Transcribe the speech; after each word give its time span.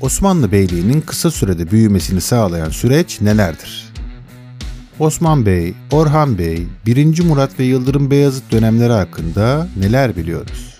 Osmanlı 0.00 0.52
Beyliği'nin 0.52 1.00
kısa 1.00 1.30
sürede 1.30 1.70
büyümesini 1.70 2.20
sağlayan 2.20 2.70
süreç 2.70 3.20
nelerdir? 3.20 3.92
Osman 4.98 5.46
Bey, 5.46 5.74
Orhan 5.90 6.38
Bey, 6.38 6.66
1. 6.86 7.20
Murat 7.22 7.58
ve 7.60 7.64
Yıldırım 7.64 8.10
Beyazıt 8.10 8.52
dönemleri 8.52 8.92
hakkında 8.92 9.68
neler 9.76 10.16
biliyoruz? 10.16 10.78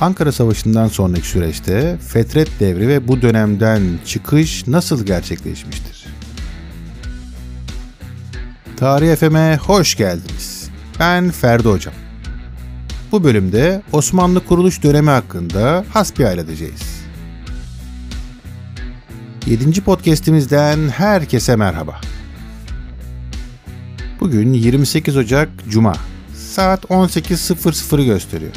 Ankara 0.00 0.32
Savaşı'ndan 0.32 0.88
sonraki 0.88 1.28
süreçte 1.28 1.98
Fetret 2.08 2.60
devri 2.60 2.88
ve 2.88 3.08
bu 3.08 3.22
dönemden 3.22 3.82
çıkış 4.06 4.66
nasıl 4.66 5.06
gerçekleşmiştir? 5.06 6.06
Tarih 8.76 9.16
FM'e 9.16 9.56
hoş 9.56 9.94
geldiniz. 9.94 10.70
Ben 11.00 11.30
Ferdi 11.30 11.68
Hocam. 11.68 11.94
Bu 13.12 13.24
bölümde 13.24 13.82
Osmanlı 13.92 14.46
kuruluş 14.46 14.82
dönemi 14.82 15.10
hakkında 15.10 15.84
hasbihal 15.92 16.38
edeceğiz. 16.38 16.95
7. 19.46 19.80
podcast'imizden 19.80 20.88
herkese 20.88 21.56
merhaba. 21.56 22.00
Bugün 24.20 24.52
28 24.52 25.16
Ocak 25.16 25.48
Cuma. 25.68 25.96
Saat 26.34 26.84
18.00'ı 26.84 28.04
gösteriyor. 28.04 28.52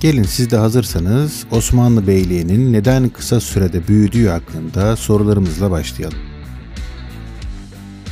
Gelin 0.00 0.22
siz 0.22 0.50
de 0.50 0.56
hazırsanız 0.56 1.44
Osmanlı 1.50 2.06
Beyliği'nin 2.06 2.72
neden 2.72 3.08
kısa 3.08 3.40
sürede 3.40 3.88
büyüdüğü 3.88 4.28
hakkında 4.28 4.96
sorularımızla 4.96 5.70
başlayalım. 5.70 6.33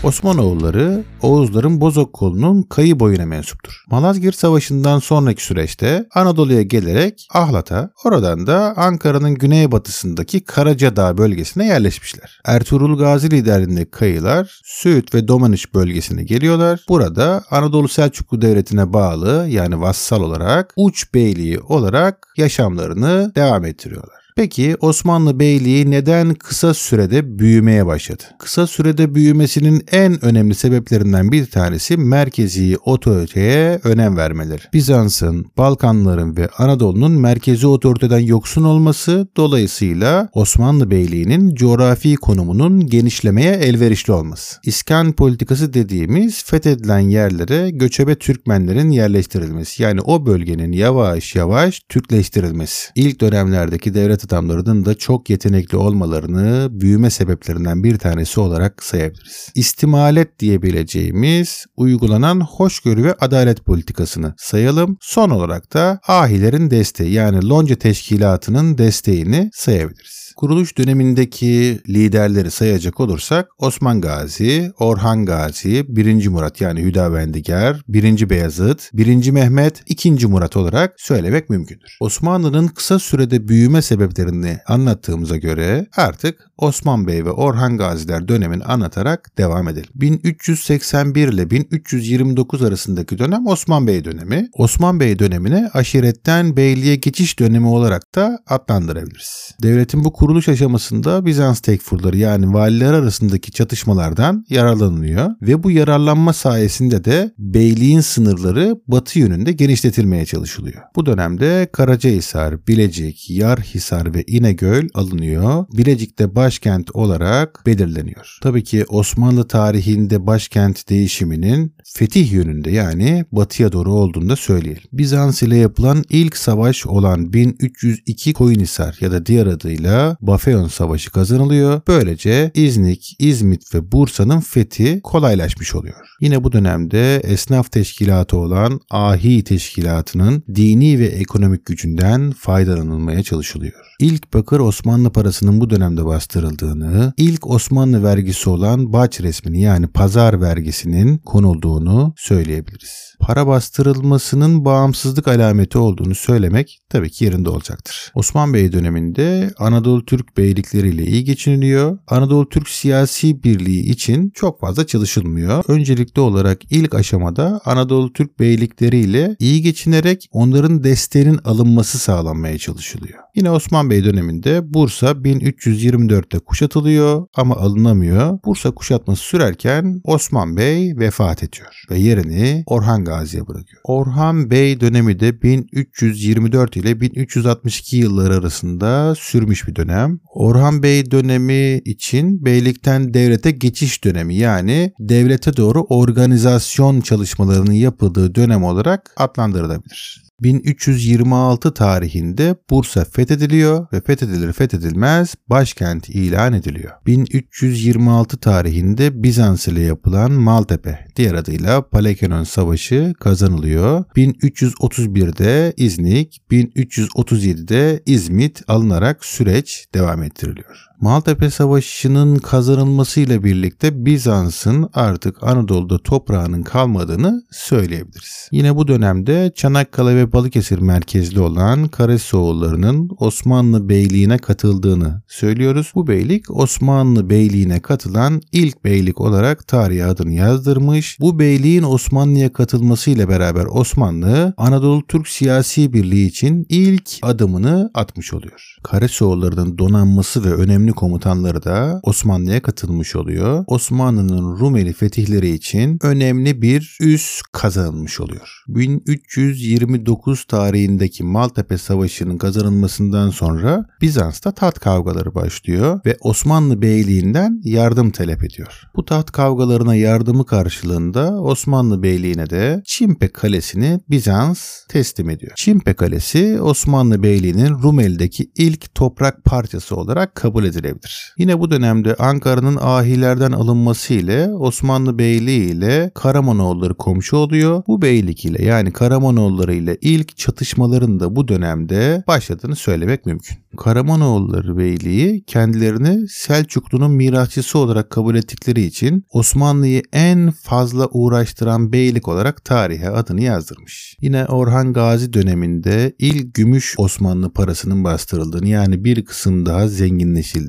Osmanoğulları 0.02 1.04
Oğuzların 1.22 1.80
Bozok 1.80 2.12
kolunun 2.12 2.62
kayı 2.62 3.00
boyuna 3.00 3.26
mensuptur. 3.26 3.84
Malazgirt 3.90 4.36
Savaşı'ndan 4.36 4.98
sonraki 4.98 5.44
süreçte 5.44 6.06
Anadolu'ya 6.14 6.62
gelerek 6.62 7.28
Ahlat'a, 7.34 7.90
oradan 8.04 8.46
da 8.46 8.74
Ankara'nın 8.76 9.34
güneybatısındaki 9.34 10.44
Karacadağ 10.44 11.18
bölgesine 11.18 11.66
yerleşmişler. 11.66 12.40
Ertuğrul 12.44 12.98
Gazi 12.98 13.30
liderliğindeki 13.30 13.90
kayılar 13.90 14.60
Söğüt 14.64 15.14
ve 15.14 15.28
Domaniç 15.28 15.74
bölgesine 15.74 16.24
geliyorlar. 16.24 16.80
Burada 16.88 17.44
Anadolu 17.50 17.88
Selçuklu 17.88 18.42
Devleti'ne 18.42 18.92
bağlı 18.92 19.46
yani 19.48 19.80
vassal 19.80 20.22
olarak 20.22 20.72
Uç 20.76 21.14
Beyliği 21.14 21.60
olarak 21.60 22.28
yaşamlarını 22.36 23.32
devam 23.34 23.64
ettiriyorlar. 23.64 24.21
Peki 24.36 24.76
Osmanlı 24.80 25.40
Beyliği 25.40 25.90
neden 25.90 26.34
kısa 26.34 26.74
sürede 26.74 27.38
büyümeye 27.38 27.86
başladı? 27.86 28.22
Kısa 28.38 28.66
sürede 28.66 29.14
büyümesinin 29.14 29.84
en 29.92 30.24
önemli 30.24 30.54
sebeplerinden 30.54 31.32
bir 31.32 31.46
tanesi 31.46 31.96
merkezi 31.96 32.76
otoriteye 32.84 33.80
önem 33.84 34.16
vermeleri. 34.16 34.62
Bizans'ın, 34.72 35.46
Balkanların 35.58 36.36
ve 36.36 36.48
Anadolu'nun 36.58 37.12
merkezi 37.12 37.66
otoriteden 37.66 38.18
yoksun 38.18 38.64
olması 38.64 39.28
dolayısıyla 39.36 40.28
Osmanlı 40.32 40.90
Beyliği'nin 40.90 41.54
coğrafi 41.54 42.16
konumunun 42.16 42.86
genişlemeye 42.86 43.52
elverişli 43.52 44.12
olması. 44.12 44.56
İskan 44.64 45.12
politikası 45.12 45.74
dediğimiz 45.74 46.44
fethedilen 46.44 46.98
yerlere 47.00 47.70
göçebe 47.70 48.14
Türkmenlerin 48.14 48.90
yerleştirilmesi 48.90 49.82
yani 49.82 50.00
o 50.00 50.26
bölgenin 50.26 50.72
yavaş 50.72 51.34
yavaş 51.34 51.80
Türkleştirilmesi. 51.88 52.92
İlk 52.94 53.20
dönemlerdeki 53.20 53.94
devlet 53.94 54.21
devlet 54.22 54.32
adamlarının 54.32 54.84
da 54.84 54.94
çok 54.94 55.30
yetenekli 55.30 55.76
olmalarını 55.76 56.68
büyüme 56.70 57.10
sebeplerinden 57.10 57.84
bir 57.84 57.98
tanesi 57.98 58.40
olarak 58.40 58.82
sayabiliriz. 58.82 59.48
İstimalet 59.54 60.38
diyebileceğimiz 60.38 61.66
uygulanan 61.76 62.40
hoşgörü 62.40 63.04
ve 63.04 63.14
adalet 63.20 63.64
politikasını 63.64 64.34
sayalım. 64.38 64.96
Son 65.00 65.30
olarak 65.30 65.74
da 65.74 66.00
ahilerin 66.08 66.70
desteği 66.70 67.12
yani 67.12 67.48
Lonca 67.48 67.76
Teşkilatı'nın 67.76 68.78
desteğini 68.78 69.50
sayabiliriz. 69.52 70.21
Kuruluş 70.36 70.78
dönemindeki 70.78 71.80
liderleri 71.88 72.50
sayacak 72.50 73.00
olursak 73.00 73.48
Osman 73.58 74.00
Gazi, 74.00 74.72
Orhan 74.78 75.26
Gazi, 75.26 75.84
1. 75.88 76.28
Murat 76.28 76.60
yani 76.60 76.82
Hüdavendigar, 76.82 77.82
1. 77.88 78.30
Beyazıt, 78.30 78.90
1. 78.92 79.30
Mehmet, 79.30 79.82
2. 79.86 80.26
Murat 80.26 80.56
olarak 80.56 80.94
söylemek 80.98 81.50
mümkündür. 81.50 81.96
Osmanlı'nın 82.00 82.66
kısa 82.68 82.98
sürede 82.98 83.48
büyüme 83.48 83.82
sebeplerini 83.82 84.58
anlattığımıza 84.66 85.36
göre 85.36 85.86
artık 85.96 86.50
Osman 86.58 87.06
Bey 87.06 87.24
ve 87.24 87.30
Orhan 87.30 87.78
Gaziler 87.78 88.28
dönemini 88.28 88.64
anlatarak 88.64 89.38
devam 89.38 89.68
edelim. 89.68 89.90
1381 89.94 91.28
ile 91.28 91.50
1329 91.50 92.62
arasındaki 92.62 93.18
dönem 93.18 93.46
Osman 93.46 93.86
Bey 93.86 94.04
dönemi. 94.04 94.48
Osman 94.52 95.00
Bey 95.00 95.18
dönemine 95.18 95.70
aşiretten 95.74 96.56
beyliğe 96.56 96.96
geçiş 96.96 97.38
dönemi 97.38 97.66
olarak 97.66 98.14
da 98.14 98.38
adlandırabiliriz. 98.46 99.54
Devletin 99.62 100.04
bu 100.04 100.12
kuruluş 100.22 100.48
aşamasında 100.48 101.26
Bizans 101.26 101.60
tekfurları 101.60 102.16
yani 102.16 102.52
valiler 102.54 102.92
arasındaki 102.92 103.52
çatışmalardan 103.52 104.44
yararlanılıyor 104.48 105.30
ve 105.42 105.62
bu 105.62 105.70
yararlanma 105.70 106.32
sayesinde 106.32 107.04
de 107.04 107.34
beyliğin 107.38 108.00
sınırları 108.00 108.76
batı 108.86 109.18
yönünde 109.18 109.52
genişletilmeye 109.52 110.26
çalışılıyor. 110.26 110.82
Bu 110.96 111.06
dönemde 111.06 111.68
Karacahisar, 111.72 112.66
Bilecik, 112.66 113.30
Yarhisar 113.30 114.14
ve 114.14 114.24
İnegöl 114.26 114.88
alınıyor. 114.94 115.64
Bilecik'te 115.72 116.34
başkent 116.36 116.96
olarak 116.96 117.66
belirleniyor. 117.66 118.38
Tabii 118.42 118.64
ki 118.64 118.84
Osmanlı 118.88 119.48
tarihinde 119.48 120.26
başkent 120.26 120.88
değişiminin 120.88 121.74
fetih 121.84 122.32
yönünde 122.32 122.70
yani 122.70 123.24
batıya 123.32 123.72
doğru 123.72 123.92
olduğunu 123.92 124.28
da 124.28 124.36
söyleyelim. 124.36 124.82
Bizans 124.92 125.42
ile 125.42 125.56
yapılan 125.56 126.04
ilk 126.10 126.36
savaş 126.36 126.86
olan 126.86 127.32
1302 127.32 128.32
Koyunhisar 128.32 128.96
ya 129.00 129.12
da 129.12 129.26
diğer 129.26 129.46
adıyla 129.46 130.11
Bafeon 130.20 130.68
Savaşı 130.68 131.10
kazanılıyor. 131.10 131.80
Böylece 131.88 132.50
İznik, 132.54 133.16
İzmit 133.18 133.74
ve 133.74 133.92
Bursa'nın 133.92 134.40
fethi 134.40 135.00
kolaylaşmış 135.02 135.74
oluyor. 135.74 135.94
Yine 136.20 136.44
bu 136.44 136.52
dönemde 136.52 137.16
esnaf 137.16 137.72
teşkilatı 137.72 138.36
olan 138.36 138.80
Ahi 138.90 139.44
Teşkilatı'nın 139.44 140.42
dini 140.54 140.98
ve 140.98 141.06
ekonomik 141.06 141.66
gücünden 141.66 142.30
faydalanılmaya 142.30 143.22
çalışılıyor. 143.22 143.72
İlk 144.00 144.34
bakır 144.34 144.60
Osmanlı 144.60 145.10
parasının 145.10 145.60
bu 145.60 145.70
dönemde 145.70 146.04
bastırıldığını, 146.04 147.12
ilk 147.16 147.46
Osmanlı 147.46 148.04
vergisi 148.04 148.50
olan 148.50 148.92
baç 148.92 149.20
resmini 149.20 149.60
yani 149.60 149.86
pazar 149.86 150.40
vergisinin 150.40 151.18
konulduğunu 151.18 152.14
söyleyebiliriz 152.16 153.12
para 153.22 153.46
bastırılmasının 153.46 154.64
bağımsızlık 154.64 155.28
alameti 155.28 155.78
olduğunu 155.78 156.14
söylemek 156.14 156.80
tabii 156.88 157.10
ki 157.10 157.24
yerinde 157.24 157.48
olacaktır. 157.48 158.12
Osman 158.14 158.54
Bey 158.54 158.72
döneminde 158.72 159.50
Anadolu 159.58 160.01
Türk 160.04 160.36
beylikleriyle 160.36 161.06
iyi 161.06 161.24
geçiniliyor. 161.24 161.98
Anadolu 162.08 162.48
Türk 162.48 162.68
siyasi 162.68 163.42
birliği 163.42 163.90
için 163.90 164.30
çok 164.34 164.60
fazla 164.60 164.86
çalışılmıyor. 164.86 165.64
Öncelikli 165.68 166.20
olarak 166.20 166.60
ilk 166.70 166.94
aşamada 166.94 167.60
Anadolu 167.64 168.12
Türk 168.12 168.40
beylikleriyle 168.40 169.36
iyi 169.38 169.62
geçinerek 169.62 170.28
onların 170.32 170.84
desteğinin 170.84 171.40
alınması 171.44 171.98
sağlanmaya 171.98 172.58
çalışılıyor. 172.58 173.18
Yine 173.34 173.50
Osman 173.50 173.90
Bey 173.90 174.04
döneminde 174.04 174.74
Bursa 174.74 175.10
1324'te 175.10 176.38
kuşatılıyor 176.38 177.26
ama 177.34 177.56
alınamıyor. 177.56 178.38
Bursa 178.44 178.70
kuşatması 178.70 179.22
sürerken 179.22 180.00
Osman 180.04 180.56
Bey 180.56 180.98
vefat 180.98 181.42
ediyor 181.42 181.84
ve 181.90 181.98
yerini 181.98 182.62
Orhan 182.66 183.04
Gazi'ye 183.04 183.46
bırakıyor. 183.46 183.82
Orhan 183.84 184.50
Bey 184.50 184.80
dönemi 184.80 185.20
de 185.20 185.42
1324 185.42 186.76
ile 186.76 187.00
1362 187.00 187.96
yılları 187.96 188.34
arasında 188.34 189.14
sürmüş 189.14 189.68
bir 189.68 189.76
dönem. 189.76 189.91
Orhan 190.34 190.82
Bey 190.82 191.10
dönemi 191.10 191.78
için 191.84 192.44
beylikten 192.44 193.14
devlete 193.14 193.50
geçiş 193.50 194.04
dönemi 194.04 194.34
yani 194.34 194.92
devlete 195.00 195.56
doğru 195.56 195.82
organizasyon 195.82 197.00
çalışmalarının 197.00 197.72
yapıldığı 197.72 198.34
dönem 198.34 198.64
olarak 198.64 199.10
adlandırılabilir. 199.16 200.22
1326 200.42 201.74
tarihinde 201.74 202.56
Bursa 202.70 203.04
fethediliyor 203.04 203.86
ve 203.92 204.00
fethedilir 204.00 204.52
fethedilmez 204.52 205.34
başkent 205.48 206.08
ilan 206.08 206.52
ediliyor. 206.52 206.92
1326 207.06 208.36
tarihinde 208.36 209.22
Bizans 209.22 209.68
ile 209.68 209.80
yapılan 209.80 210.32
Maltepe 210.32 211.06
diğer 211.16 211.34
adıyla 211.34 211.88
Palekenon 211.88 212.44
Savaşı 212.44 213.14
kazanılıyor. 213.20 214.04
1331'de 214.16 215.72
İznik, 215.76 216.42
1337'de 216.50 218.02
İzmit 218.06 218.62
alınarak 218.68 219.24
süreç 219.24 219.81
devam 219.94 220.22
ettiriliyor. 220.22 220.91
Maltepe 221.02 221.50
Savaşı'nın 221.50 222.36
kazanılmasıyla 222.36 223.44
birlikte 223.44 224.04
Bizans'ın 224.04 224.90
artık 224.94 225.42
Anadolu'da 225.42 225.98
toprağının 225.98 226.62
kalmadığını 226.62 227.42
söyleyebiliriz. 227.50 228.48
Yine 228.52 228.76
bu 228.76 228.88
dönemde 228.88 229.52
Çanakkale 229.56 230.16
ve 230.16 230.32
Balıkesir 230.32 230.78
merkezli 230.78 231.40
olan 231.40 231.88
Karasoğullarının 231.88 233.10
Osmanlı 233.18 233.88
Beyliğine 233.88 234.38
katıldığını 234.38 235.22
söylüyoruz. 235.28 235.92
Bu 235.94 236.06
beylik 236.06 236.50
Osmanlı 236.50 237.30
Beyliğine 237.30 237.80
katılan 237.80 238.40
ilk 238.52 238.84
beylik 238.84 239.20
olarak 239.20 239.66
tarihe 239.68 240.04
adını 240.04 240.32
yazdırmış. 240.32 241.20
Bu 241.20 241.38
beyliğin 241.38 241.82
Osmanlı'ya 241.82 242.52
katılmasıyla 242.52 243.28
beraber 243.28 243.66
Osmanlı 243.70 244.54
Anadolu 244.56 245.06
Türk 245.06 245.28
Siyasi 245.28 245.92
Birliği 245.92 246.26
için 246.26 246.66
ilk 246.68 247.10
adımını 247.22 247.90
atmış 247.94 248.34
oluyor. 248.34 248.76
Karasoğullarının 248.82 249.78
donanması 249.78 250.44
ve 250.44 250.54
önemli 250.54 250.91
komutanları 250.92 251.64
da 251.64 252.00
Osmanlı'ya 252.02 252.62
katılmış 252.62 253.16
oluyor. 253.16 253.64
Osmanlı'nın 253.66 254.58
Rumeli 254.58 254.92
fetihleri 254.92 255.50
için 255.50 255.98
önemli 256.02 256.62
bir 256.62 256.96
üs 257.00 257.42
kazanılmış 257.52 258.20
oluyor. 258.20 258.64
1329 258.68 260.44
tarihindeki 260.44 261.24
Maltepe 261.24 261.78
Savaşı'nın 261.78 262.38
kazanılmasından 262.38 263.30
sonra 263.30 263.86
Bizans'ta 264.00 264.52
taht 264.52 264.78
kavgaları 264.78 265.34
başlıyor 265.34 266.00
ve 266.06 266.16
Osmanlı 266.20 266.82
Beyliği'nden 266.82 267.60
yardım 267.64 268.10
talep 268.10 268.44
ediyor. 268.44 268.82
Bu 268.96 269.04
taht 269.04 269.30
kavgalarına 269.32 269.94
yardımı 269.94 270.46
karşılığında 270.46 271.40
Osmanlı 271.40 272.02
Beyliği'ne 272.02 272.50
de 272.50 272.82
Çimpe 272.84 273.28
Kalesi'ni 273.28 274.00
Bizans 274.10 274.86
teslim 274.88 275.30
ediyor. 275.30 275.52
Çimpe 275.56 275.94
Kalesi 275.94 276.60
Osmanlı 276.60 277.22
Beyliği'nin 277.22 277.70
Rumeli'deki 277.82 278.50
ilk 278.56 278.94
toprak 278.94 279.44
parçası 279.44 279.96
olarak 279.96 280.34
kabul 280.34 280.64
edilebilir. 280.72 281.34
Yine 281.38 281.60
bu 281.60 281.70
dönemde 281.70 282.14
Ankara'nın 282.14 282.78
ahilerden 282.80 283.52
alınması 283.52 284.14
ile 284.14 284.48
Osmanlı 284.54 285.18
Beyliği 285.18 285.70
ile 285.70 286.10
Karamanoğulları 286.14 286.94
komşu 286.94 287.36
oluyor. 287.36 287.82
Bu 287.86 288.02
beylik 288.02 288.44
ile 288.44 288.64
yani 288.64 288.92
Karamanoğulları 288.92 289.74
ile 289.74 289.98
ilk 290.00 290.36
çatışmaların 290.36 291.20
da 291.20 291.36
bu 291.36 291.48
dönemde 291.48 292.24
başladığını 292.26 292.76
söylemek 292.76 293.26
mümkün. 293.26 293.58
Karamanoğulları 293.76 294.78
Beyliği 294.78 295.44
kendilerini 295.44 296.28
Selçuklu'nun 296.28 297.10
mirasçısı 297.10 297.78
olarak 297.78 298.10
kabul 298.10 298.34
ettikleri 298.34 298.82
için 298.84 299.24
Osmanlı'yı 299.30 300.02
en 300.12 300.50
fazla 300.50 301.08
uğraştıran 301.12 301.92
beylik 301.92 302.28
olarak 302.28 302.64
tarihe 302.64 303.08
adını 303.08 303.42
yazdırmış. 303.42 304.16
Yine 304.20 304.46
Orhan 304.46 304.92
Gazi 304.92 305.32
döneminde 305.32 306.14
ilk 306.18 306.54
gümüş 306.54 306.94
Osmanlı 306.98 307.52
parasının 307.52 308.04
bastırıldığını 308.04 308.68
yani 308.68 309.04
bir 309.04 309.24
kısım 309.24 309.66
daha 309.66 309.88
zenginleşildiğini, 309.88 310.61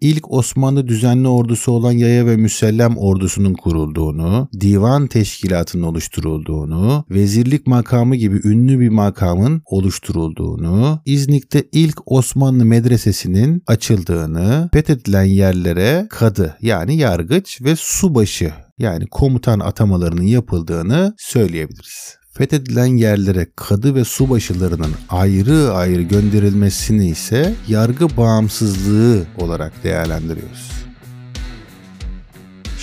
ilk 0.00 0.32
Osmanlı 0.32 0.88
düzenli 0.88 1.28
ordusu 1.28 1.72
olan 1.72 1.92
Yaya 1.92 2.26
ve 2.26 2.36
Müsellem 2.36 2.96
ordusunun 2.96 3.54
kurulduğunu, 3.54 4.48
divan 4.60 5.06
teşkilatının 5.06 5.82
oluşturulduğunu, 5.82 7.04
vezirlik 7.10 7.66
makamı 7.66 8.16
gibi 8.16 8.40
ünlü 8.44 8.80
bir 8.80 8.88
makamın 8.88 9.62
oluşturulduğunu, 9.66 11.00
İznik'te 11.04 11.64
ilk 11.72 12.12
Osmanlı 12.12 12.64
medresesinin 12.64 13.62
açıldığını, 13.66 14.68
fethedilen 14.72 15.24
yerlere 15.24 16.06
kadı 16.10 16.56
yani 16.62 16.96
yargıç 16.96 17.62
ve 17.62 17.76
subaşı 17.76 18.52
yani 18.78 19.06
komutan 19.06 19.60
atamalarının 19.60 20.22
yapıldığını 20.22 21.14
söyleyebiliriz 21.18 22.19
fethedilen 22.32 22.86
yerlere 22.86 23.46
kadı 23.56 23.94
ve 23.94 24.04
subaşılarının 24.04 24.92
ayrı 25.08 25.72
ayrı 25.72 26.02
gönderilmesini 26.02 27.08
ise 27.08 27.54
yargı 27.68 28.16
bağımsızlığı 28.16 29.24
olarak 29.38 29.84
değerlendiriyoruz. 29.84 30.79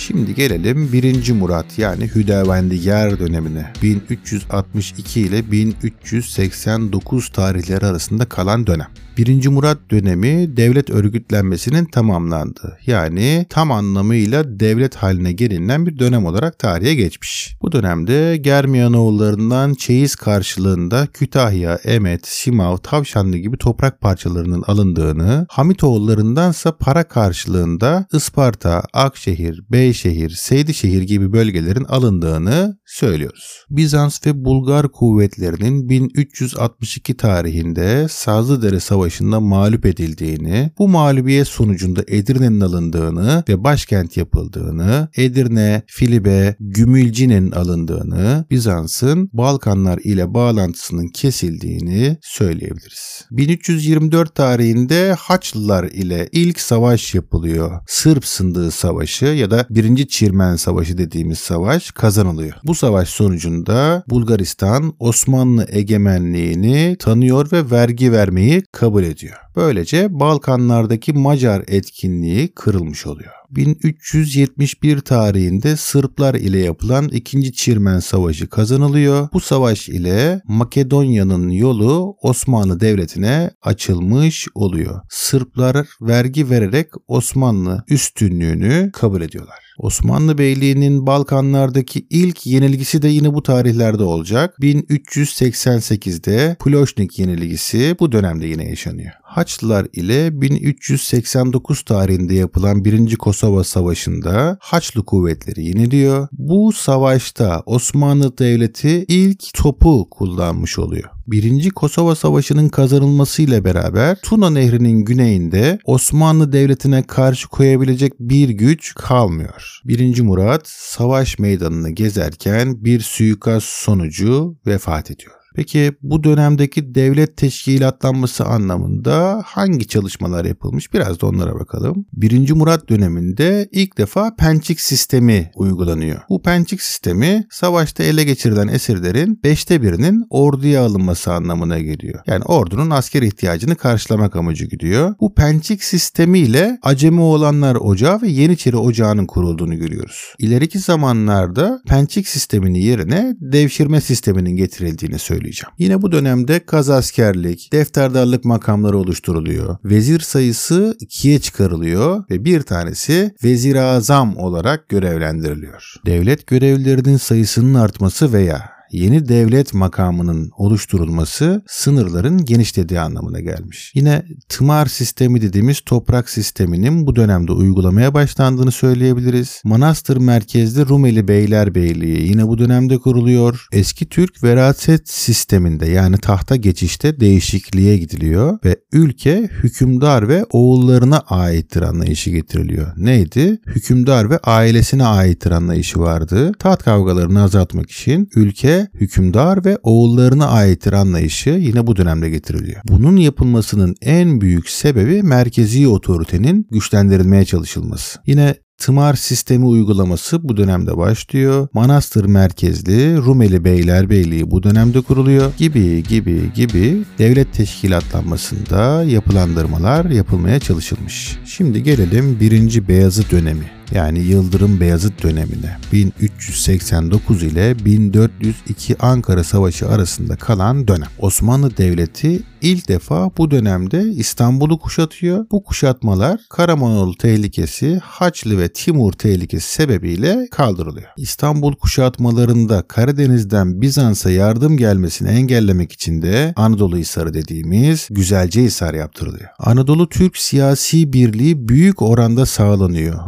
Şimdi 0.08 0.34
gelelim 0.34 0.92
1. 0.92 1.32
Murat 1.32 1.78
yani 1.78 2.10
Hüdavendigar 2.14 3.18
dönemine. 3.18 3.72
1362 3.82 5.20
ile 5.20 5.50
1389 5.50 7.28
tarihleri 7.28 7.86
arasında 7.86 8.24
kalan 8.24 8.66
dönem. 8.66 8.88
1. 9.18 9.48
Murat 9.48 9.78
dönemi 9.90 10.56
devlet 10.56 10.90
örgütlenmesinin 10.90 11.84
tamamlandığı 11.84 12.78
yani 12.86 13.46
tam 13.50 13.72
anlamıyla 13.72 14.60
devlet 14.60 14.96
haline 14.96 15.32
gelinen 15.32 15.86
bir 15.86 15.98
dönem 15.98 16.26
olarak 16.26 16.58
tarihe 16.58 16.94
geçmiş. 16.94 17.56
Bu 17.62 17.72
dönemde 17.72 18.36
Germiyanoğullarından 18.36 19.74
çeyiz 19.74 20.16
karşılığında 20.16 21.06
Kütahya, 21.06 21.74
Emet, 21.84 22.26
Simav, 22.26 22.76
Tavşanlı 22.76 23.36
gibi 23.36 23.56
toprak 23.56 24.00
parçalarının 24.00 24.64
alındığını, 24.66 25.46
Hamitoğullarındansa 25.48 26.76
para 26.76 27.04
karşılığında 27.04 28.06
Isparta, 28.12 28.82
Akşehir, 28.92 29.62
Beyşehir, 29.70 29.97
Seydişehir 30.30 31.02
gibi 31.02 31.32
bölgelerin 31.32 31.84
alındığını 31.84 32.78
söylüyoruz. 32.86 33.64
Bizans 33.70 34.26
ve 34.26 34.44
Bulgar 34.44 34.92
kuvvetlerinin 34.92 35.88
1362 35.88 37.16
tarihinde 37.16 38.06
Sazlıdere 38.08 38.80
Savaşı 38.80 39.08
Savaşı'nda 39.08 39.40
mağlup 39.40 39.86
edildiğini, 39.86 40.70
bu 40.78 40.88
mağlubiyet 40.88 41.48
sonucunda 41.48 42.02
Edirne'nin 42.08 42.60
alındığını 42.60 43.44
ve 43.48 43.64
başkent 43.64 44.16
yapıldığını, 44.16 45.08
Edirne, 45.16 45.82
Filibe, 45.86 46.56
Gümülcine'nin 46.60 47.50
alındığını, 47.50 48.44
Bizans'ın 48.50 49.30
Balkanlar 49.32 49.98
ile 50.04 50.34
bağlantısının 50.34 51.08
kesildiğini 51.08 52.16
söyleyebiliriz. 52.22 53.26
1324 53.30 54.34
tarihinde 54.34 55.12
Haçlılar 55.18 55.84
ile 55.84 56.28
ilk 56.32 56.60
savaş 56.60 57.14
yapılıyor. 57.14 57.80
Sırp 57.86 58.24
Sındığı 58.24 58.70
Savaşı 58.70 59.24
ya 59.24 59.50
da 59.50 59.66
1. 59.78 60.06
Çirmen 60.06 60.56
Savaşı 60.56 60.98
dediğimiz 60.98 61.38
savaş 61.38 61.90
kazanılıyor. 61.90 62.54
Bu 62.64 62.74
savaş 62.74 63.08
sonucunda 63.08 64.02
Bulgaristan 64.08 64.94
Osmanlı 64.98 65.66
egemenliğini 65.68 66.96
tanıyor 66.98 67.52
ve 67.52 67.70
vergi 67.70 68.12
vermeyi 68.12 68.62
kabul 68.72 69.02
ediyor. 69.02 69.36
Böylece 69.56 70.20
Balkanlardaki 70.20 71.12
Macar 71.12 71.64
etkinliği 71.66 72.48
kırılmış 72.48 73.06
oluyor. 73.06 73.37
1371 73.50 75.00
tarihinde 75.00 75.76
Sırplar 75.76 76.34
ile 76.34 76.58
yapılan 76.58 77.08
2. 77.08 77.52
Çirmen 77.52 77.98
Savaşı 77.98 78.48
kazanılıyor. 78.48 79.28
Bu 79.32 79.40
savaş 79.40 79.88
ile 79.88 80.40
Makedonya'nın 80.48 81.50
yolu 81.50 82.16
Osmanlı 82.22 82.80
Devleti'ne 82.80 83.50
açılmış 83.62 84.48
oluyor. 84.54 85.00
Sırplar 85.10 85.86
vergi 86.00 86.50
vererek 86.50 86.88
Osmanlı 87.08 87.84
üstünlüğünü 87.88 88.90
kabul 88.92 89.22
ediyorlar. 89.22 89.68
Osmanlı 89.78 90.38
Beyliği'nin 90.38 91.06
Balkanlardaki 91.06 92.06
ilk 92.10 92.46
yenilgisi 92.46 93.02
de 93.02 93.08
yine 93.08 93.34
bu 93.34 93.42
tarihlerde 93.42 94.02
olacak. 94.02 94.54
1388'de 94.60 96.56
Ploşnik 96.60 97.18
yenilgisi 97.18 97.96
bu 98.00 98.12
dönemde 98.12 98.46
yine 98.46 98.68
yaşanıyor. 98.68 99.12
Haçlılar 99.28 99.86
ile 99.92 100.40
1389 100.40 101.82
tarihinde 101.82 102.34
yapılan 102.34 102.84
1. 102.84 103.16
Kosova 103.16 103.64
Savaşı'nda 103.64 104.58
Haçlı 104.60 105.04
kuvvetleri 105.04 105.64
yeniliyor. 105.64 106.28
Bu 106.32 106.72
savaşta 106.72 107.62
Osmanlı 107.66 108.38
Devleti 108.38 109.04
ilk 109.08 109.54
topu 109.54 110.08
kullanmış 110.10 110.78
oluyor. 110.78 111.10
Birinci 111.26 111.70
Kosova 111.70 112.14
Savaşı'nın 112.14 112.68
kazanılmasıyla 112.68 113.64
beraber 113.64 114.16
Tuna 114.22 114.50
Nehri'nin 114.50 115.04
güneyinde 115.04 115.78
Osmanlı 115.84 116.52
Devleti'ne 116.52 117.02
karşı 117.02 117.48
koyabilecek 117.48 118.12
bir 118.20 118.48
güç 118.48 118.94
kalmıyor. 118.94 119.80
Birinci 119.84 120.22
Murat 120.22 120.68
savaş 120.68 121.38
meydanını 121.38 121.90
gezerken 121.90 122.84
bir 122.84 123.00
suikast 123.00 123.66
sonucu 123.66 124.56
vefat 124.66 125.10
ediyor. 125.10 125.37
Peki 125.58 125.92
bu 126.02 126.24
dönemdeki 126.24 126.94
devlet 126.94 127.36
teşkilatlanması 127.36 128.44
anlamında 128.44 129.42
hangi 129.46 129.88
çalışmalar 129.88 130.44
yapılmış? 130.44 130.94
Biraz 130.94 131.20
da 131.20 131.26
onlara 131.26 131.54
bakalım. 131.54 132.06
1. 132.12 132.52
Murat 132.52 132.88
döneminde 132.88 133.68
ilk 133.72 133.98
defa 133.98 134.36
pençik 134.36 134.80
sistemi 134.80 135.50
uygulanıyor. 135.54 136.20
Bu 136.28 136.42
pençik 136.42 136.82
sistemi 136.82 137.46
savaşta 137.50 138.02
ele 138.02 138.24
geçirilen 138.24 138.68
esirlerin 138.68 139.40
beşte 139.44 139.82
birinin 139.82 140.26
orduya 140.30 140.84
alınması 140.84 141.32
anlamına 141.32 141.78
geliyor. 141.78 142.20
Yani 142.26 142.44
ordunun 142.44 142.90
asker 142.90 143.22
ihtiyacını 143.22 143.76
karşılamak 143.76 144.36
amacı 144.36 144.64
gidiyor. 144.64 145.14
Bu 145.20 145.34
pençik 145.34 145.84
sistemiyle 145.84 146.78
Acemi 146.82 147.20
olanlar 147.20 147.74
Ocağı 147.74 148.22
ve 148.22 148.28
Yeniçeri 148.28 148.76
Ocağı'nın 148.76 149.26
kurulduğunu 149.26 149.78
görüyoruz. 149.78 150.34
İleriki 150.38 150.78
zamanlarda 150.78 151.80
pençik 151.88 152.28
sisteminin 152.28 152.80
yerine 152.80 153.36
devşirme 153.40 154.00
sisteminin 154.00 154.56
getirildiğini 154.56 155.18
söylüyor 155.18 155.47
söyleyeceğim. 155.48 155.74
Yine 155.78 156.02
bu 156.02 156.12
dönemde 156.12 156.60
kaz 156.60 156.90
askerlik, 156.90 157.72
defterdarlık 157.72 158.44
makamları 158.44 158.98
oluşturuluyor. 158.98 159.76
Vezir 159.84 160.20
sayısı 160.20 160.96
ikiye 161.00 161.38
çıkarılıyor 161.38 162.24
ve 162.30 162.44
bir 162.44 162.62
tanesi 162.62 163.34
vezir 163.44 163.76
azam 163.76 164.36
olarak 164.36 164.88
görevlendiriliyor. 164.88 165.94
Devlet 166.06 166.46
görevlilerinin 166.46 167.16
sayısının 167.16 167.74
artması 167.74 168.32
veya 168.32 168.77
yeni 168.92 169.28
devlet 169.28 169.74
makamının 169.74 170.50
oluşturulması 170.56 171.62
sınırların 171.66 172.44
genişlediği 172.44 173.00
anlamına 173.00 173.40
gelmiş. 173.40 173.92
Yine 173.94 174.24
tımar 174.48 174.86
sistemi 174.86 175.42
dediğimiz 175.42 175.80
toprak 175.80 176.30
sisteminin 176.30 177.06
bu 177.06 177.16
dönemde 177.16 177.52
uygulamaya 177.52 178.14
başlandığını 178.14 178.72
söyleyebiliriz. 178.72 179.62
Manastır 179.64 180.16
merkezli 180.16 180.88
Rumeli 180.88 181.28
Beylerbeyliği 181.28 182.28
yine 182.28 182.48
bu 182.48 182.58
dönemde 182.58 182.98
kuruluyor. 182.98 183.66
Eski 183.72 184.08
Türk 184.08 184.44
veraset 184.44 185.08
sisteminde 185.08 185.86
yani 185.86 186.16
tahta 186.18 186.56
geçişte 186.56 187.20
değişikliğe 187.20 187.98
gidiliyor 187.98 188.58
ve 188.64 188.76
ülke 188.92 189.48
hükümdar 189.62 190.28
ve 190.28 190.44
oğullarına 190.50 191.18
aittir 191.18 191.82
anlayışı 191.82 192.30
getiriliyor. 192.30 192.92
Neydi? 192.96 193.58
Hükümdar 193.66 194.30
ve 194.30 194.38
ailesine 194.38 195.04
aittir 195.04 195.50
anlayışı 195.50 196.00
vardı. 196.00 196.52
Taht 196.58 196.82
kavgalarını 196.82 197.42
azaltmak 197.42 197.90
için 197.90 198.28
ülke 198.34 198.77
hükümdar 198.94 199.64
ve 199.64 199.78
oğullarına 199.82 200.46
aittir 200.46 200.92
anlayışı 200.92 201.50
yine 201.50 201.86
bu 201.86 201.96
dönemde 201.96 202.30
getiriliyor. 202.30 202.80
Bunun 202.88 203.16
yapılmasının 203.16 203.94
en 204.00 204.40
büyük 204.40 204.70
sebebi 204.70 205.22
merkezi 205.22 205.88
otoritenin 205.88 206.66
güçlendirilmeye 206.70 207.44
çalışılması. 207.44 208.18
Yine 208.26 208.54
tımar 208.78 209.14
sistemi 209.14 209.64
uygulaması 209.64 210.48
bu 210.48 210.56
dönemde 210.56 210.96
başlıyor. 210.96 211.68
Manastır 211.72 212.24
merkezli 212.24 213.16
Rumeli 213.16 213.64
Beylerbeyliği 213.64 214.50
bu 214.50 214.62
dönemde 214.62 215.00
kuruluyor 215.00 215.52
gibi 215.56 216.02
gibi 216.02 216.52
gibi 216.54 217.02
devlet 217.18 217.52
teşkilatlanmasında 217.54 219.04
yapılandırmalar 219.04 220.04
yapılmaya 220.04 220.60
çalışılmış. 220.60 221.38
Şimdi 221.44 221.82
gelelim 221.82 222.40
1. 222.40 222.88
Beyazıt 222.88 223.32
dönemi 223.32 223.77
yani 223.92 224.18
Yıldırım 224.18 224.80
Beyazıt 224.80 225.22
dönemine 225.22 225.78
1389 225.92 227.42
ile 227.42 227.84
1402 227.84 229.02
Ankara 229.02 229.44
Savaşı 229.44 229.88
arasında 229.88 230.36
kalan 230.36 230.88
dönem. 230.88 231.08
Osmanlı 231.18 231.76
Devleti 231.76 232.42
ilk 232.60 232.88
defa 232.88 233.30
bu 233.38 233.50
dönemde 233.50 234.02
İstanbul'u 234.02 234.78
kuşatıyor. 234.78 235.46
Bu 235.52 235.64
kuşatmalar 235.64 236.40
Karamanlı 236.50 237.14
tehlikesi, 237.18 237.98
Haçlı 238.02 238.58
ve 238.58 238.68
Timur 238.68 239.12
tehlikesi 239.12 239.72
sebebiyle 239.72 240.48
kaldırılıyor. 240.50 241.08
İstanbul 241.16 241.74
kuşatmalarında 241.74 242.82
Karadeniz'den 242.82 243.80
Bizans'a 243.80 244.30
yardım 244.30 244.76
gelmesini 244.76 245.28
engellemek 245.28 245.92
için 245.92 246.22
de 246.22 246.52
Anadolu 246.56 246.96
Hisarı 246.96 247.34
dediğimiz 247.34 248.08
Güzelce 248.10 248.62
Hisar 248.62 248.94
yaptırılıyor. 248.94 249.48
Anadolu 249.58 250.08
Türk 250.08 250.36
siyasi 250.36 251.12
birliği 251.12 251.68
büyük 251.68 252.02
oranda 252.02 252.46
sağlanıyor. 252.46 253.18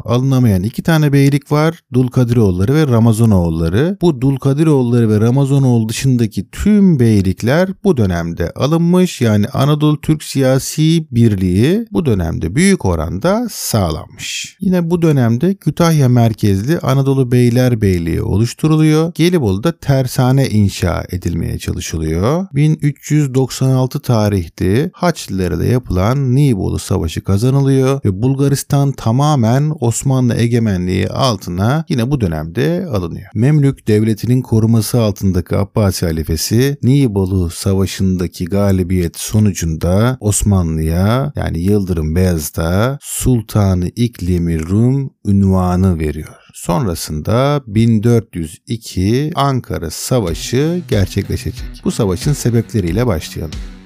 Alınamayan 0.50 0.68
iki 0.68 0.82
tane 0.82 1.12
beylik 1.12 1.52
var. 1.52 1.80
Dulkadiroğulları 1.92 2.74
ve 2.74 2.86
Ramazanoğulları. 2.86 3.98
Bu 4.02 4.20
Dulkadiroğulları 4.20 5.08
ve 5.08 5.20
Ramazanoğlu 5.20 5.88
dışındaki 5.88 6.50
tüm 6.50 7.00
beylikler 7.00 7.68
bu 7.84 7.96
dönemde 7.96 8.50
alınmış 8.50 9.20
yani 9.20 9.46
Anadolu 9.48 10.00
Türk 10.00 10.22
siyasi 10.22 11.06
birliği 11.10 11.86
bu 11.92 12.06
dönemde 12.06 12.54
büyük 12.54 12.84
oranda 12.84 13.46
sağlanmış. 13.50 14.56
Yine 14.60 14.90
bu 14.90 15.02
dönemde 15.02 15.54
Kütahya 15.54 16.08
merkezli 16.08 16.78
Anadolu 16.78 17.32
Beylerbeyliği 17.32 18.22
oluşturuluyor. 18.22 19.12
Gelibolu'da 19.14 19.78
tersane 19.78 20.48
inşa 20.48 21.04
edilmeye 21.10 21.58
çalışılıyor. 21.58 22.46
1396 22.54 24.00
tarihte 24.00 24.90
Haçlılara 24.94 25.64
yapılan 25.64 26.34
Nibolu 26.34 26.78
Savaşı 26.78 27.24
kazanılıyor 27.24 28.00
ve 28.04 28.22
Bulgaristan 28.22 28.92
tamamen 28.92 29.72
Osmanlı 29.80 30.39
egemenliği 30.40 31.08
altına 31.08 31.84
yine 31.88 32.10
bu 32.10 32.20
dönemde 32.20 32.86
alınıyor. 32.90 33.30
Memlük 33.34 33.88
devletinin 33.88 34.42
koruması 34.42 35.00
altındaki 35.00 35.56
Abbasi 35.56 36.06
halifesi 36.06 36.76
Nibolu 36.82 37.50
Savaşı'ndaki 37.50 38.44
galibiyet 38.44 39.18
sonucunda 39.18 40.16
Osmanlı'ya 40.20 41.32
yani 41.36 41.60
Yıldırım 41.60 42.16
Beyazıt'a 42.16 42.98
Sultanı 43.02 43.88
İklimi 43.96 44.68
Rum 44.68 45.10
ünvanı 45.26 45.98
veriyor. 45.98 46.34
Sonrasında 46.54 47.62
1402 47.66 49.32
Ankara 49.34 49.90
Savaşı 49.90 50.82
gerçekleşecek. 50.88 51.82
Bu 51.84 51.90
savaşın 51.90 52.32
sebepleriyle 52.32 53.06
başlayalım. 53.06 53.79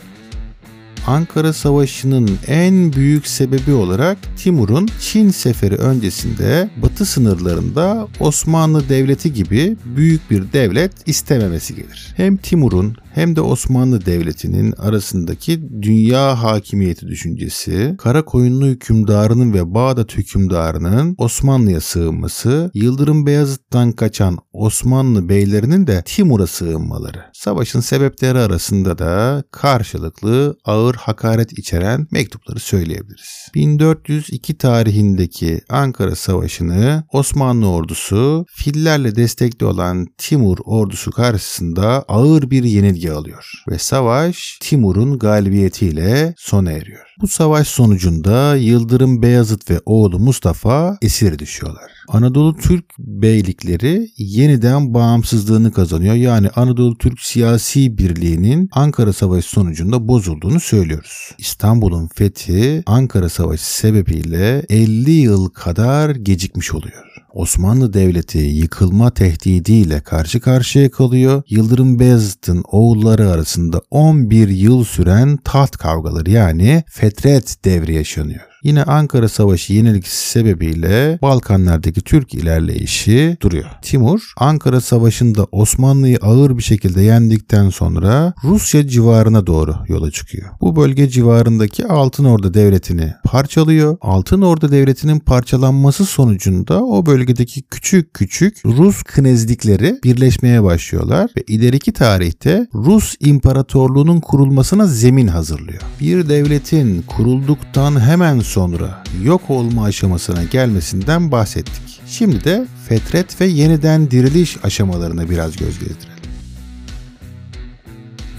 Ankara 1.06 1.52
Savaşı'nın 1.52 2.38
en 2.46 2.92
büyük 2.92 3.26
sebebi 3.26 3.72
olarak 3.72 4.18
Timur'un 4.36 4.88
Çin 5.00 5.30
seferi 5.30 5.74
öncesinde 5.74 6.70
batı 6.82 7.04
sınırlarında 7.04 8.08
Osmanlı 8.20 8.88
Devleti 8.88 9.32
gibi 9.32 9.76
büyük 9.84 10.30
bir 10.30 10.52
devlet 10.52 11.08
istememesi 11.08 11.74
gelir. 11.74 12.14
Hem 12.16 12.36
Timur'un 12.36 12.96
hem 13.14 13.36
de 13.36 13.40
Osmanlı 13.40 14.06
Devleti'nin 14.06 14.72
arasındaki 14.72 15.82
dünya 15.82 16.42
hakimiyeti 16.42 17.06
düşüncesi, 17.08 17.94
Karakoyunlu 17.98 18.66
hükümdarının 18.66 19.52
ve 19.52 19.74
Bağdat 19.74 20.16
hükümdarının 20.16 21.14
Osmanlı'ya 21.18 21.80
sığınması, 21.80 22.70
Yıldırım 22.74 23.26
Beyazıt'tan 23.26 23.92
kaçan 23.92 24.38
Osmanlı 24.52 25.28
beylerinin 25.28 25.86
de 25.86 26.02
Timur'a 26.06 26.46
sığınmaları. 26.46 27.24
Savaşın 27.32 27.80
sebepleri 27.80 28.38
arasında 28.38 28.98
da 28.98 29.44
karşılıklı 29.50 30.56
ağır 30.64 30.93
hakaret 30.96 31.58
içeren 31.58 32.06
mektupları 32.10 32.58
söyleyebiliriz. 32.60 33.48
1402 33.54 34.58
tarihindeki 34.58 35.60
Ankara 35.68 36.16
Savaşı'nı 36.16 37.04
Osmanlı 37.12 37.70
ordusu 37.70 38.46
fillerle 38.48 39.16
destekli 39.16 39.66
olan 39.66 40.06
Timur 40.18 40.58
ordusu 40.64 41.10
karşısında 41.10 42.04
ağır 42.08 42.50
bir 42.50 42.64
yenilgi 42.64 43.12
alıyor 43.12 43.52
ve 43.68 43.78
savaş 43.78 44.58
Timur'un 44.62 45.18
galibiyetiyle 45.18 46.34
sona 46.38 46.72
eriyor. 46.72 47.04
Bu 47.20 47.28
savaş 47.28 47.68
sonucunda 47.68 48.56
Yıldırım 48.56 49.22
Beyazıt 49.22 49.70
ve 49.70 49.80
oğlu 49.86 50.18
Mustafa 50.18 50.98
esir 51.02 51.38
düşüyorlar. 51.38 51.90
Anadolu 52.08 52.56
Türk 52.56 52.84
beylikleri 52.98 54.08
yeniden 54.18 54.94
bağımsızlığını 54.94 55.72
kazanıyor. 55.72 56.14
Yani 56.14 56.48
Anadolu 56.48 56.98
Türk 56.98 57.20
siyasi 57.20 57.98
birliğinin 57.98 58.68
Ankara 58.72 59.12
Savaşı 59.12 59.48
sonucunda 59.48 60.08
bozulduğunu 60.08 60.60
söylüyoruz. 60.84 61.30
İstanbul'un 61.38 62.08
fethi 62.14 62.82
Ankara 62.86 63.28
Savaşı 63.28 63.74
sebebiyle 63.76 64.62
50 64.68 65.10
yıl 65.10 65.48
kadar 65.48 66.10
gecikmiş 66.10 66.74
oluyor. 66.74 67.04
Osmanlı 67.32 67.92
Devleti 67.92 68.38
yıkılma 68.38 69.10
tehdidiyle 69.10 70.00
karşı 70.00 70.40
karşıya 70.40 70.90
kalıyor. 70.90 71.42
Yıldırım 71.48 71.98
Beyazıt'ın 71.98 72.64
oğulları 72.70 73.30
arasında 73.30 73.80
11 73.90 74.48
yıl 74.48 74.84
süren 74.84 75.36
taht 75.36 75.76
kavgaları 75.76 76.30
yani 76.30 76.84
fetret 76.88 77.64
devri 77.64 77.94
yaşanıyor. 77.94 78.53
Yine 78.64 78.82
Ankara 78.82 79.28
Savaşı 79.28 79.72
yenilgisi 79.72 80.28
sebebiyle 80.28 81.18
Balkanlardaki 81.22 82.00
Türk 82.00 82.34
ilerleyişi 82.34 83.36
duruyor. 83.42 83.64
Timur 83.82 84.32
Ankara 84.36 84.80
Savaşı'nda 84.80 85.46
Osmanlı'yı 85.52 86.18
ağır 86.22 86.58
bir 86.58 86.62
şekilde 86.62 87.02
yendikten 87.02 87.70
sonra 87.70 88.34
Rusya 88.44 88.88
civarına 88.88 89.46
doğru 89.46 89.74
yola 89.88 90.10
çıkıyor. 90.10 90.50
Bu 90.60 90.76
bölge 90.76 91.08
civarındaki 91.08 91.86
Altın 91.86 92.24
Orda 92.24 92.54
Devleti'ni 92.54 93.14
parçalıyor. 93.24 93.96
Altın 94.00 94.42
Orda 94.42 94.72
Devleti'nin 94.72 95.18
parçalanması 95.18 96.04
sonucunda 96.04 96.84
o 96.84 97.06
bölgedeki 97.06 97.62
küçük 97.62 98.14
küçük 98.14 98.66
Rus 98.66 99.02
knezlikleri 99.02 99.98
birleşmeye 100.04 100.62
başlıyorlar 100.62 101.30
ve 101.36 101.42
ileriki 101.46 101.92
tarihte 101.92 102.66
Rus 102.74 103.14
İmparatorluğu'nun 103.20 104.20
kurulmasına 104.20 104.86
zemin 104.86 105.26
hazırlıyor. 105.26 105.82
Bir 106.00 106.28
devletin 106.28 107.02
kurulduktan 107.02 108.00
hemen 108.00 108.40
sonra 108.54 109.04
yok 109.22 109.50
olma 109.50 109.84
aşamasına 109.84 110.44
gelmesinden 110.44 111.32
bahsettik. 111.32 112.00
Şimdi 112.06 112.44
de 112.44 112.66
fetret 112.88 113.40
ve 113.40 113.46
yeniden 113.46 114.10
diriliş 114.10 114.64
aşamalarına 114.64 115.30
biraz 115.30 115.56
göz 115.56 115.78
gezdirelim. 115.78 116.24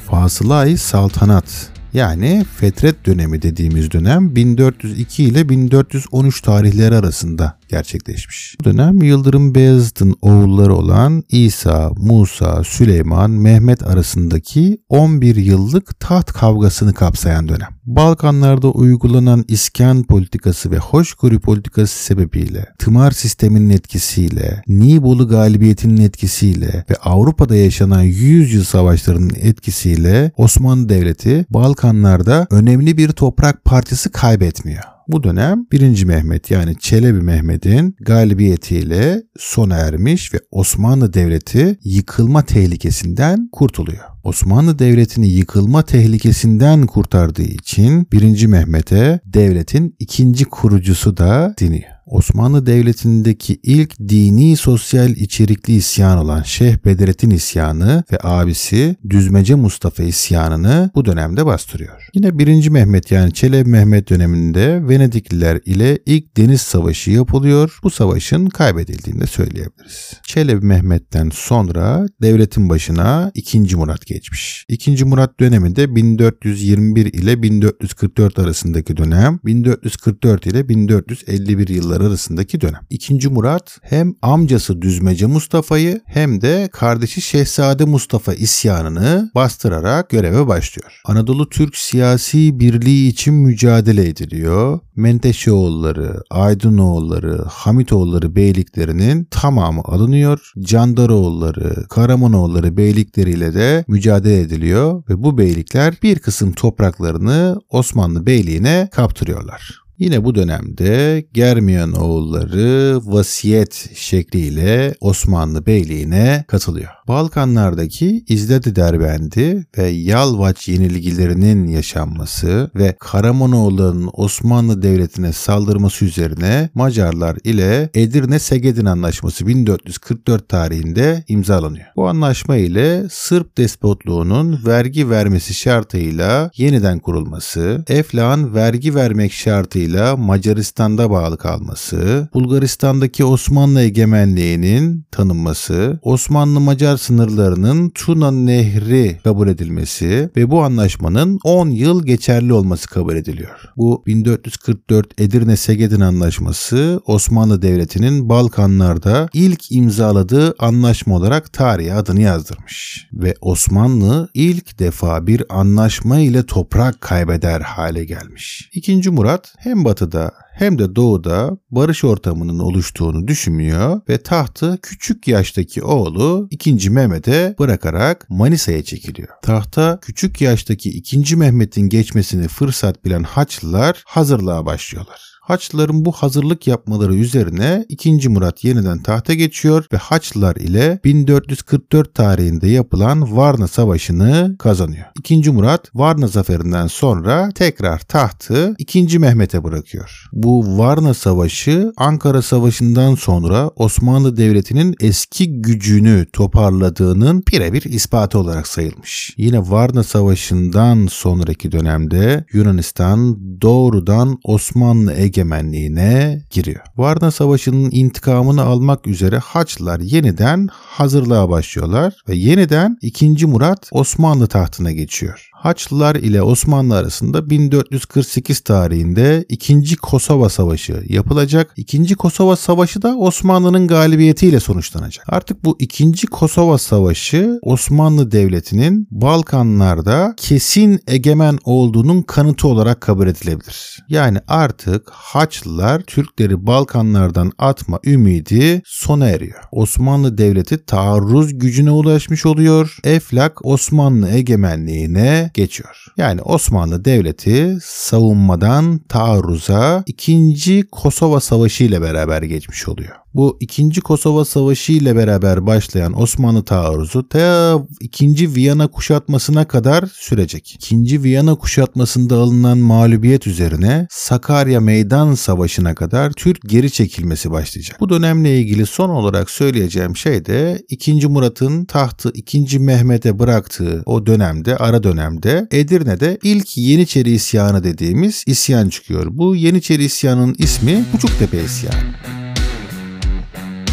Fasılay 0.10 0.78
Saltanat 0.78 1.70
yani 1.94 2.46
fetret 2.58 3.06
dönemi 3.06 3.42
dediğimiz 3.42 3.92
dönem 3.92 4.36
1402 4.36 5.24
ile 5.24 5.50
1413 5.50 6.42
tarihleri 6.42 6.96
arasında 6.96 7.58
gerçekleşmiş. 7.70 8.56
Bu 8.60 8.64
dönem 8.64 9.02
Yıldırım 9.02 9.56
Beyazıt'ın 9.56 10.16
oğulları 10.22 10.76
olan 10.76 11.24
İsa, 11.30 11.92
Musa, 11.98 12.64
Süleyman, 12.64 13.32
Mehmet 13.32 13.84
arasındaki 13.84 14.78
11 14.90 15.36
yıllık 15.36 16.00
taht 16.00 16.34
kavgasını 16.34 16.94
kapsayan 16.94 17.48
dönem. 17.48 17.70
Balkanlarda 17.86 18.68
uygulanan 18.68 19.46
iskan 19.48 20.04
politikası 20.04 20.72
ve 20.72 20.78
hoşgörü 20.78 21.40
politikası 21.40 22.04
sebebiyle, 22.04 22.66
tımar 22.80 23.12
sisteminin 23.12 23.70
etkisiyle, 23.70 24.62
Nibolu 24.68 25.28
galibiyetinin 25.28 26.02
etkisiyle 26.02 26.86
ve 26.90 26.96
Avrupa'da 27.04 27.56
yaşanan 27.56 28.02
100 28.02 28.54
yıl 28.54 28.64
savaşlarının 28.64 29.34
etkisiyle 29.42 30.32
Osmanlı 30.38 30.90
Devleti 30.90 31.46
Balkanlarda 31.50 32.48
önemli 32.50 32.98
bir 32.98 33.10
toprak 33.10 33.66
parçası 33.66 34.12
kaybetmiyor. 34.12 34.95
Bu 35.08 35.24
dönem 35.24 35.66
1. 35.72 36.04
Mehmet 36.04 36.52
yani 36.52 36.76
Çelebi 36.80 37.22
Mehmet'in 37.22 37.96
galibiyetiyle 38.00 39.24
sona 39.40 39.76
ermiş 39.76 40.34
ve 40.34 40.40
Osmanlı 40.52 41.14
Devleti 41.14 41.78
yıkılma 41.84 42.42
tehlikesinden 42.42 43.50
kurtuluyor. 43.52 44.04
Osmanlı 44.24 44.80
Devleti'ni 44.80 45.28
yıkılma 45.28 45.82
tehlikesinden 45.82 46.86
kurtardığı 46.86 47.44
için 47.44 48.08
1. 48.12 48.46
Mehmet'e 48.46 49.20
devletin 49.26 49.96
ikinci 50.00 50.46
kurucusu 50.46 51.18
da 51.18 51.56
deniyor. 51.60 51.95
Osmanlı 52.06 52.66
Devleti'ndeki 52.66 53.60
ilk 53.64 54.00
dini 54.00 54.58
sosyal 54.58 55.10
içerikli 55.10 55.74
isyan 55.74 56.18
olan 56.18 56.44
Şeyh 56.44 56.78
Bedrettin 56.86 57.30
isyanı 57.30 58.04
ve 58.12 58.18
abisi 58.24 58.96
Düzmece 59.10 59.56
Mustafa 59.56 60.04
isyanını 60.04 60.92
bu 60.96 61.06
dönemde 61.06 61.46
bastırıyor. 61.46 62.10
Yine 62.14 62.40
1. 62.40 62.70
Mehmet 62.70 63.12
yani 63.12 63.34
Çelebi 63.34 63.70
Mehmet 63.70 64.10
döneminde 64.10 64.88
Venedikliler 64.90 65.60
ile 65.66 66.00
ilk 66.06 66.38
deniz 66.38 66.62
savaşı 66.62 67.12
yapılıyor. 67.12 67.80
Bu 67.84 67.90
savaşın 67.90 68.46
kaybedildiğini 68.46 69.22
de 69.22 69.28
söyleyebiliriz. 69.28 70.14
Çelebi 70.24 70.66
Mehmet'ten 70.66 71.30
sonra 71.34 72.08
devletin 72.22 72.70
başına 72.70 73.32
2. 73.34 73.76
Murat 73.76 74.06
geçmiş. 74.06 74.66
2. 74.70 75.06
Murat 75.06 75.40
döneminde 75.40 75.96
1421 75.96 77.06
ile 77.06 77.42
1444 77.44 78.40
arasındaki 78.40 78.98
dönem, 78.98 79.40
1444 79.46 80.46
ile 80.46 80.70
1451 80.70 81.68
yılları 81.68 81.95
yıllar 81.96 82.10
arasındaki 82.10 82.62
dönem. 82.62 82.82
İkinci 82.90 83.30
Murat 83.30 83.78
hem 83.82 84.14
amcası 84.22 84.82
Düzmece 84.82 85.26
Mustafa'yı 85.26 86.02
hem 86.06 86.42
de 86.42 86.70
kardeşi 86.72 87.22
Şehzade 87.22 87.86
Mustafa 87.86 88.34
isyanını 88.34 89.32
bastırarak 89.36 90.10
göreve 90.10 90.48
başlıyor. 90.48 91.02
Anadolu 91.06 91.50
Türk 91.50 91.78
siyasi 91.78 92.60
birliği 92.60 93.08
için 93.08 93.34
mücadele 93.34 94.08
ediliyor. 94.08 94.80
Menteşeoğulları, 94.96 96.22
Aydınoğulları, 96.30 97.44
Hamitoğulları 97.50 98.36
beyliklerinin 98.36 99.28
tamamı 99.32 99.82
alınıyor. 99.82 100.52
Candaroğulları, 100.60 101.88
Karamanoğulları 101.88 102.78
beylikleriyle 102.78 103.54
de 103.54 103.86
mücadele 103.88 104.40
ediliyor 104.40 105.04
ve 105.10 105.24
bu 105.24 105.38
beylikler 105.38 105.94
bir 106.04 106.20
kısım 106.20 106.52
topraklarını 106.52 107.56
Osmanlı 107.70 108.26
Beyliğine 108.26 108.90
kaptırıyorlar. 108.92 109.85
Yine 110.00 110.24
bu 110.24 110.36
dönemde 110.36 111.26
Germiyan 111.34 111.94
oğulları 111.94 113.00
vasiyet 113.04 113.90
şekliyle 113.96 114.96
Osmanlı 115.02 115.66
Beyliğine 115.66 116.46
katılıyor. 116.48 116.90
Balkanlardaki 117.08 118.26
İzledi 118.28 118.76
Derbendi 118.76 119.66
ve 119.78 119.88
Yalvaç 119.88 120.68
yenilgilerinin 120.68 121.68
yaşanması 121.68 122.72
ve 122.76 122.96
Karamonoğullarının 123.00 124.10
Osmanlı 124.14 124.82
Devleti'ne 124.82 125.34
saldırması 125.34 126.06
üzerine 126.06 126.70
Macarlar 126.74 127.38
ile 127.44 127.90
Edirne 127.94 128.40
Segedin 128.40 128.86
Anlaşması 128.86 129.48
1444 129.48 130.50
tarihinde 130.50 131.24
imzalanıyor. 131.28 131.86
Bu 131.96 132.08
anlaşma 132.08 132.58
ile 132.58 133.10
Sırp 133.10 133.58
despotluğunun 133.58 134.60
vergi 134.66 135.10
vermesi 135.10 135.54
şartıyla 135.54 136.52
yeniden 136.58 137.00
kurulması, 137.00 137.84
Eflak'ın 137.88 138.56
vergi 138.56 138.96
vermek 138.96 139.34
şartıyla 139.34 139.85
Macaristan'da 140.18 141.10
bağlı 141.10 141.38
kalması, 141.38 142.30
Bulgaristan'daki 142.34 143.26
Osmanlı 143.26 143.82
egemenliğinin 143.82 145.06
tanınması, 145.12 146.00
Osmanlı-Macar 146.02 146.86
Macar 146.86 146.98
sınırlarının 146.98 147.90
Tuna 147.90 148.32
Nehri 148.32 149.20
kabul 149.24 149.48
edilmesi 149.48 150.30
ve 150.38 150.50
bu 150.50 150.64
anlaşmanın 150.64 151.40
10 151.44 151.70
yıl 151.70 152.06
geçerli 152.06 152.54
olması 152.54 152.90
kabul 152.90 153.16
ediliyor. 153.16 153.60
Bu 153.78 154.04
1444 154.06 155.22
Edirne 155.22 155.58
Segedin 155.58 156.00
Anlaşması 156.00 157.02
Osmanlı 157.06 157.62
Devleti'nin 157.62 158.30
Balkanlarda 158.30 159.30
ilk 159.34 159.72
imzaladığı 159.72 160.56
anlaşma 160.60 161.16
olarak 161.16 161.54
tarihe 161.54 161.94
adını 161.94 162.22
yazdırmış. 162.22 163.08
Ve 163.14 163.36
Osmanlı 163.42 164.30
ilk 164.34 164.80
defa 164.80 165.28
bir 165.28 165.44
anlaşma 165.50 166.20
ile 166.20 166.46
toprak 166.46 167.02
kaybeder 167.02 167.62
hale 167.62 168.06
gelmiş. 168.06 168.70
İkinci 168.74 169.10
Murat 169.10 169.54
hem 169.58 169.75
batıda 169.84 170.32
hem 170.52 170.80
de 170.80 170.96
doğuda 170.96 171.58
barış 171.72 172.04
ortamının 172.04 172.60
oluştuğunu 172.60 173.28
düşünmüyor 173.28 174.02
ve 174.10 174.18
tahtı 174.18 174.78
küçük 174.82 175.28
yaştaki 175.28 175.84
oğlu 175.84 176.48
2. 176.52 176.90
Mehmet'e 176.90 177.56
bırakarak 177.60 178.26
Manisa'ya 178.30 178.84
çekiliyor. 178.84 179.30
Tahta 179.42 180.00
küçük 180.02 180.42
yaştaki 180.42 180.90
2. 180.90 181.36
Mehmet'in 181.36 181.90
geçmesini 181.90 182.48
fırsat 182.48 183.06
bilen 183.06 183.24
Haçlılar 183.24 184.04
hazırlığa 184.06 184.66
başlıyorlar. 184.66 185.35
Haçlıların 185.46 186.06
bu 186.06 186.12
hazırlık 186.12 186.68
yapmaları 186.68 187.16
üzerine 187.16 187.86
2. 187.90 188.30
Murat 188.30 188.64
yeniden 188.64 189.04
tahta 189.04 189.34
geçiyor 189.34 189.86
ve 189.94 189.98
Haçlılar 189.98 190.56
ile 190.56 191.00
1444 191.04 192.14
tarihinde 192.14 192.68
yapılan 192.68 193.38
Varna 193.38 193.68
Savaşı'nı 193.68 194.56
kazanıyor. 194.60 195.06
2. 195.20 195.52
Murat 195.52 195.90
Varna 195.96 196.28
zaferinden 196.28 196.88
sonra 196.88 197.50
tekrar 197.56 198.00
tahtı 198.00 198.76
2. 198.78 199.20
Mehmet'e 199.20 199.64
bırakıyor. 199.64 200.30
Bu 200.34 200.78
Varna 200.78 201.14
Savaşı 201.14 201.94
Ankara 201.98 202.42
Savaşı'ndan 202.42 203.16
sonra 203.16 203.70
Osmanlı 203.76 204.38
Devleti'nin 204.38 204.96
eski 205.00 205.62
gücünü 205.62 206.26
toparladığının 206.34 207.44
birebir 207.52 207.84
ispatı 207.84 208.40
olarak 208.40 208.68
sayılmış. 208.68 209.34
Yine 209.38 209.60
Varna 209.60 210.04
Savaşı'ndan 210.04 211.08
sonraki 211.12 211.72
dönemde 211.72 212.46
Yunanistan 212.54 213.38
doğrudan 213.62 214.40
Osmanlı 214.44 215.14
Ege 215.14 215.35
egemenliğine 215.36 216.42
giriyor. 216.50 216.80
Varna 216.98 217.32
Savaşı'nın 217.32 217.90
intikamını 217.92 218.62
almak 218.62 219.08
üzere 219.08 219.38
Haçlılar 219.38 220.00
yeniden 220.00 220.68
hazırlığa 220.72 221.50
başlıyorlar 221.50 222.14
ve 222.30 222.36
yeniden 222.36 222.98
2. 223.02 223.46
Murat 223.46 223.90
Osmanlı 223.92 224.48
tahtına 224.48 224.92
geçiyor. 224.92 225.50
Haçlılar 225.66 226.16
ile 226.16 226.42
Osmanlı 226.42 226.98
arasında 226.98 227.50
1448 227.50 228.60
tarihinde 228.60 229.46
2. 229.50 229.96
Kosova 229.96 230.50
Savaşı 230.50 231.04
yapılacak. 231.10 231.74
2. 231.78 232.16
Kosova 232.16 232.56
Savaşı 232.56 233.02
da 233.02 233.18
Osmanlı'nın 233.18 233.88
galibiyetiyle 233.88 234.60
sonuçlanacak. 234.60 235.26
Artık 235.30 235.64
bu 235.64 235.76
2. 235.80 236.28
Kosova 236.28 236.78
Savaşı 236.78 237.60
Osmanlı 237.62 238.32
Devleti'nin 238.32 239.08
Balkanlarda 239.12 240.34
kesin 240.38 241.00
egemen 241.08 241.58
olduğunun 241.64 242.22
kanıtı 242.22 242.68
olarak 242.68 243.02
kabul 243.02 243.28
edilebilir. 243.28 244.06
Yani 244.10 244.40
artık 244.48 245.10
Haçlılar 245.12 246.02
Türkleri 246.02 246.68
Balkanlardan 246.68 247.52
atma 247.58 248.00
ümidi 248.06 248.82
sona 248.86 249.30
eriyor. 249.30 249.64
Osmanlı 249.72 250.38
Devleti 250.38 250.86
taarruz 250.86 251.60
gücüne 251.60 251.92
ulaşmış 251.92 252.46
oluyor. 252.46 252.98
Eflak 253.04 253.66
Osmanlı 253.66 254.30
egemenliğine 254.30 255.52
geçiyor. 255.56 256.06
Yani 256.18 256.42
Osmanlı 256.42 257.06
Devleti 257.06 257.78
savunmadan 257.84 259.00
taarruza 259.10 260.04
2. 260.06 260.84
Kosova 260.92 261.40
Savaşı 261.40 261.84
ile 261.84 262.02
beraber 262.02 262.42
geçmiş 262.42 262.88
oluyor. 262.88 263.16
Bu 263.36 263.58
2. 263.60 264.02
Kosova 264.02 264.46
Savaşı 264.46 264.92
ile 264.92 265.16
beraber 265.16 265.66
başlayan 265.66 266.22
Osmanlı 266.22 266.64
taarruzu 266.64 267.30
ta 267.30 267.80
2. 268.00 268.56
Viyana 268.56 268.88
kuşatmasına 268.88 269.68
kadar 269.68 270.06
sürecek. 270.14 270.76
2. 270.76 271.24
Viyana 271.24 271.56
kuşatmasında 271.56 272.36
alınan 272.36 272.78
mağlubiyet 272.78 273.48
üzerine 273.48 274.08
Sakarya 274.10 274.82
Meydan 274.82 275.34
Savaşı'na 275.34 275.96
kadar 275.96 276.32
Türk 276.32 276.62
geri 276.70 276.92
çekilmesi 276.92 277.52
başlayacak. 277.52 278.00
Bu 278.00 278.10
dönemle 278.10 278.60
ilgili 278.60 278.86
son 278.86 279.10
olarak 279.10 279.50
söyleyeceğim 279.50 280.18
şey 280.18 280.46
de 280.46 280.84
2. 280.90 281.28
Murat'ın 281.28 281.86
tahtı 281.86 282.32
2. 282.34 282.80
Mehmet'e 282.80 283.40
bıraktığı 283.40 284.04
o 284.06 284.26
dönemde, 284.26 284.78
ara 284.78 285.04
dönemde 285.04 285.45
Edirne'de 285.72 286.38
ilk 286.44 286.78
Yeniçeri 286.78 287.32
isyanı 287.32 287.84
dediğimiz 287.84 288.44
isyan 288.48 288.90
çıkıyor. 288.90 289.28
Bu 289.30 289.56
Yeniçeri 289.56 290.04
isyanının 290.04 290.56
ismi 290.60 291.06
Buçuktepe 291.14 291.64
isyanı. 291.64 292.16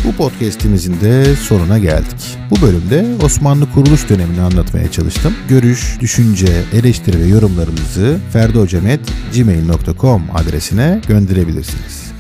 Bu 0.07 0.13
podcast'imizin 0.13 1.01
de 1.01 1.37
sonuna 1.37 1.79
geldik. 1.79 2.39
Bu 2.51 2.63
bölümde 2.63 3.25
Osmanlı 3.25 3.73
kuruluş 3.73 4.09
dönemini 4.09 4.41
anlatmaya 4.41 4.91
çalıştım. 4.91 5.35
Görüş, 5.49 5.97
düşünce, 6.01 6.63
eleştiri 6.73 7.21
ve 7.21 7.27
yorumlarınızı 7.27 8.19
ferdocemet.gmail.com 8.33 10.23
adresine 10.35 11.01
gönderebilirsiniz. 11.09 12.13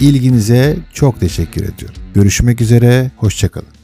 İlginize 0.00 0.76
çok 0.92 1.20
teşekkür 1.20 1.62
ediyorum. 1.62 1.96
Görüşmek 2.14 2.60
üzere, 2.60 3.10
hoşçakalın. 3.16 3.81